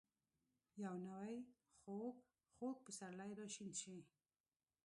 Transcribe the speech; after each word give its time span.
یو 0.83 0.95
نوی 1.07 1.35
،خوږ. 1.79 2.15
خوږ 2.55 2.77
پسرلی 2.85 3.31
راشین 3.39 3.69
شي 3.79 3.97